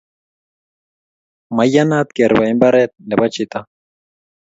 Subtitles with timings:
[1.55, 3.59] Maiyanat kerwae mbaret nebo chito